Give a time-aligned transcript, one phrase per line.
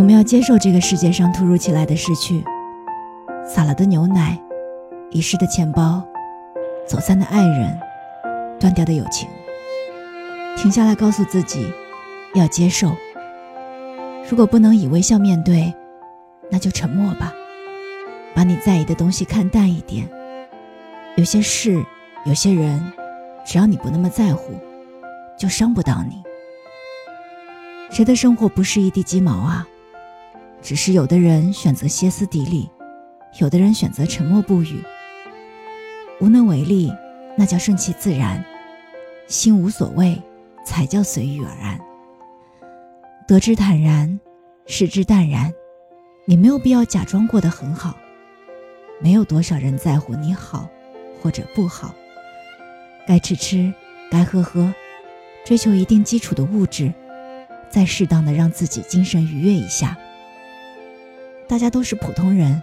[0.00, 2.42] 我们要接受这个世界上突如其来的失去，
[3.44, 4.40] 洒了的牛奶，
[5.10, 6.02] 遗失的钱包，
[6.88, 7.78] 走散的爱人，
[8.58, 9.28] 断掉的友情。
[10.56, 11.70] 停下来，告诉自己，
[12.34, 12.96] 要接受。
[14.26, 15.70] 如果不能以微笑面对，
[16.50, 17.34] 那就沉默吧。
[18.34, 20.08] 把你在意的东西看淡一点。
[21.16, 21.84] 有些事，
[22.24, 22.90] 有些人，
[23.44, 24.54] 只要你不那么在乎，
[25.36, 26.22] 就伤不到你。
[27.90, 29.68] 谁的生活不是一地鸡毛啊？
[30.62, 32.68] 只是有的人选择歇斯底里，
[33.38, 34.82] 有的人选择沉默不语。
[36.20, 36.92] 无能为力，
[37.36, 38.42] 那叫顺其自然；
[39.26, 40.20] 心无所谓，
[40.64, 41.80] 才叫随遇而安。
[43.26, 44.20] 得之坦然，
[44.66, 45.52] 失之淡然。
[46.26, 47.96] 你没有必要假装过得很好。
[49.00, 50.68] 没有多少人在乎你好
[51.20, 51.94] 或者不好。
[53.06, 53.72] 该吃吃，
[54.10, 54.72] 该喝喝，
[55.44, 56.92] 追求一定基础的物质，
[57.70, 59.96] 再适当的让自己精神愉悦一下。
[61.50, 62.62] 大家都是普通人，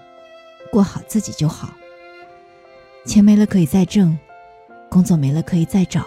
[0.71, 1.73] 过好自己就好。
[3.05, 4.17] 钱没了可以再挣，
[4.89, 6.05] 工作没了可以再找，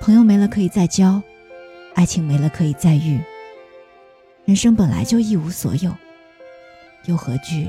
[0.00, 1.22] 朋友没了可以再交，
[1.94, 3.20] 爱情没了可以再遇。
[4.46, 5.94] 人生本来就一无所有，
[7.04, 7.68] 又何惧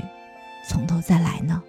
[0.66, 1.62] 从头再来呢？